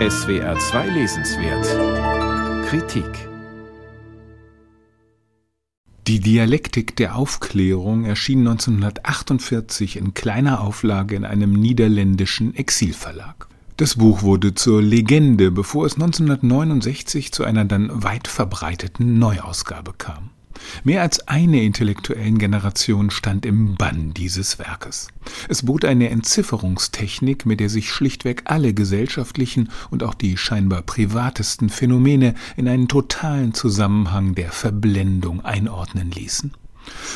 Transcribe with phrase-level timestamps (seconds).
[0.00, 3.06] SWR 2 Lesenswert Kritik
[6.08, 13.46] Die Dialektik der Aufklärung erschien 1948 in kleiner Auflage in einem niederländischen Exilverlag.
[13.76, 20.30] Das Buch wurde zur Legende, bevor es 1969 zu einer dann weit verbreiteten Neuausgabe kam.
[20.82, 25.08] Mehr als eine intellektuellen Generation stand im Bann dieses Werkes.
[25.48, 31.70] Es bot eine Entzifferungstechnik, mit der sich schlichtweg alle gesellschaftlichen und auch die scheinbar privatesten
[31.70, 36.52] Phänomene in einen totalen Zusammenhang der Verblendung einordnen ließen.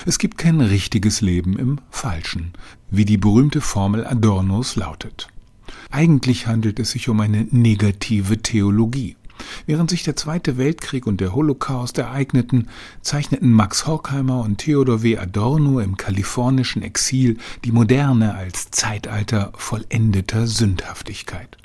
[0.06, 2.52] Es gibt kein richtiges Leben im Falschen,
[2.90, 5.28] wie die berühmte Formel Adornos lautet.
[5.90, 9.17] Eigentlich handelt es sich um eine negative Theologie.
[9.66, 12.68] Während sich der Zweite Weltkrieg und der Holocaust ereigneten,
[13.02, 15.18] zeichneten Max Horkheimer und Theodor W.
[15.18, 21.56] Adorno im kalifornischen Exil die Moderne als Zeitalter vollendeter Sündhaftigkeit.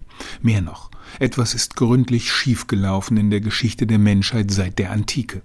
[0.42, 5.42] Mehr noch, etwas ist gründlich schiefgelaufen in der Geschichte der Menschheit seit der Antike.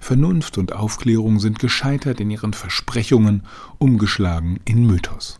[0.00, 3.44] Vernunft und Aufklärung sind gescheitert in ihren Versprechungen,
[3.78, 5.38] umgeschlagen in Mythos.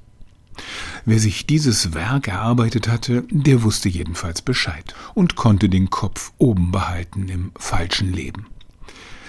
[1.09, 6.71] Wer sich dieses Werk erarbeitet hatte, der wusste jedenfalls Bescheid und konnte den Kopf oben
[6.71, 8.45] behalten im falschen Leben.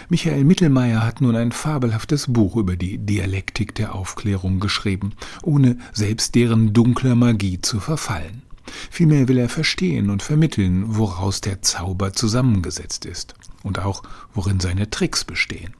[0.09, 6.35] Michael Mittelmeier hat nun ein fabelhaftes Buch über die Dialektik der Aufklärung geschrieben, ohne selbst
[6.35, 8.41] deren dunkler Magie zu verfallen.
[8.91, 14.89] Vielmehr will er verstehen und vermitteln, woraus der Zauber zusammengesetzt ist und auch worin seine
[14.89, 15.75] Tricks bestehen.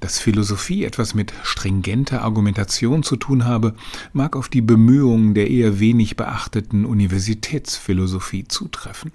[0.00, 3.74] Dass Philosophie etwas mit stringenter Argumentation zu tun habe,
[4.12, 9.12] mag auf die Bemühungen der eher wenig beachteten Universitätsphilosophie zutreffen.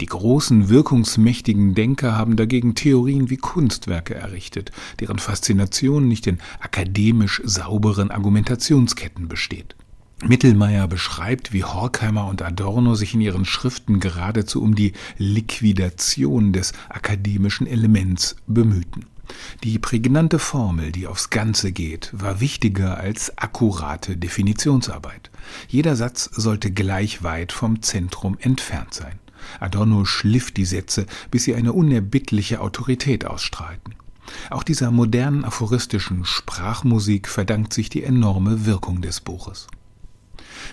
[0.00, 4.70] Die großen, wirkungsmächtigen Denker haben dagegen Theorien wie Kunstwerke errichtet,
[5.00, 9.74] deren Faszination nicht in akademisch sauberen Argumentationsketten besteht.
[10.24, 16.72] Mittelmeier beschreibt, wie Horkheimer und Adorno sich in ihren Schriften geradezu um die Liquidation des
[16.88, 19.06] akademischen Elements bemühten.
[19.64, 25.30] Die prägnante Formel, die aufs Ganze geht, war wichtiger als akkurate Definitionsarbeit.
[25.68, 29.18] Jeder Satz sollte gleich weit vom Zentrum entfernt sein.
[29.60, 33.94] Adorno schliff die Sätze, bis sie eine unerbittliche Autorität ausstrahlten.
[34.50, 39.66] Auch dieser modernen aphoristischen Sprachmusik verdankt sich die enorme Wirkung des Buches.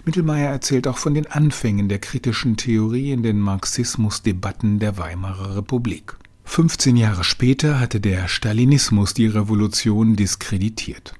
[0.06, 6.16] Mittelmeier erzählt auch von den Anfängen der kritischen Theorie in den Marxismusdebatten der Weimarer Republik.
[6.60, 11.14] 15 Jahre später hatte der Stalinismus die Revolution diskreditiert.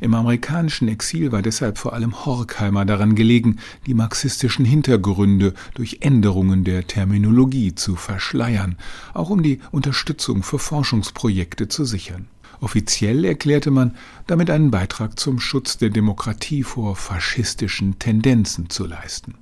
[0.00, 6.64] Im amerikanischen Exil war deshalb vor allem Horkheimer daran gelegen, die marxistischen Hintergründe durch Änderungen
[6.64, 8.78] der Terminologie zu verschleiern,
[9.12, 12.28] auch um die Unterstützung für Forschungsprojekte zu sichern.
[12.62, 13.96] Offiziell erklärte man,
[14.26, 19.34] damit einen Beitrag zum Schutz der Demokratie vor faschistischen Tendenzen zu leisten.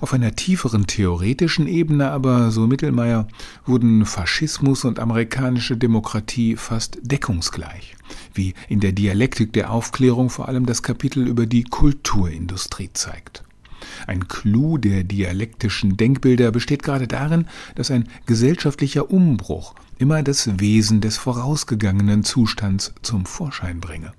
[0.00, 3.26] Auf einer tieferen theoretischen Ebene aber, so Mittelmeier,
[3.64, 7.96] wurden Faschismus und amerikanische Demokratie fast deckungsgleich,
[8.34, 13.42] wie in der Dialektik der Aufklärung vor allem das Kapitel über die Kulturindustrie zeigt.
[14.06, 21.00] Ein Clou der dialektischen Denkbilder besteht gerade darin, dass ein gesellschaftlicher Umbruch immer das Wesen
[21.00, 24.12] des vorausgegangenen Zustands zum Vorschein bringe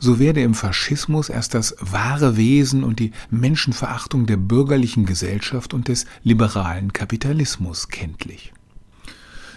[0.00, 5.88] so werde im Faschismus erst das wahre Wesen und die Menschenverachtung der bürgerlichen Gesellschaft und
[5.88, 8.52] des liberalen Kapitalismus kenntlich.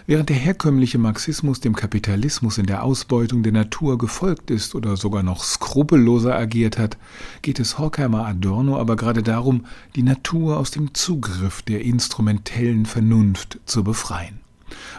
[0.06, 5.24] Während der herkömmliche Marxismus dem Kapitalismus in der Ausbeutung der Natur gefolgt ist oder sogar
[5.24, 6.98] noch skrupelloser agiert hat,
[7.42, 9.66] geht es Horkheimer Adorno aber gerade darum,
[9.96, 14.42] die Natur aus dem Zugriff der instrumentellen Vernunft zu befreien.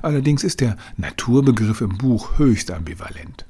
[0.00, 3.44] Allerdings ist der Naturbegriff im Buch höchst ambivalent.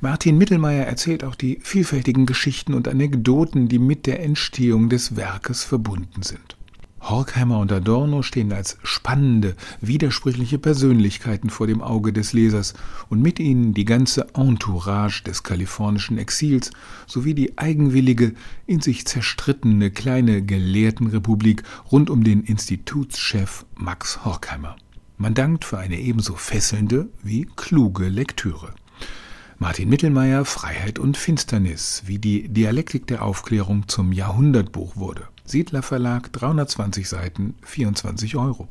[0.00, 5.64] Martin Mittelmeier erzählt auch die vielfältigen Geschichten und Anekdoten, die mit der Entstehung des Werkes
[5.64, 6.56] verbunden sind.
[7.00, 12.74] Horkheimer und Adorno stehen als spannende, widersprüchliche Persönlichkeiten vor dem Auge des Lesers
[13.08, 16.72] und mit ihnen die ganze Entourage des kalifornischen Exils
[17.06, 18.32] sowie die eigenwillige,
[18.66, 24.76] in sich zerstrittene kleine Gelehrtenrepublik rund um den Institutschef Max Horkheimer.
[25.16, 28.74] Man dankt für eine ebenso fesselnde wie kluge Lektüre.
[29.58, 35.28] Martin Mittelmeier Freiheit und Finsternis, wie die Dialektik der Aufklärung zum Jahrhundertbuch wurde.
[35.46, 38.68] Siedler Verlag, 320 Seiten, 24 Euro.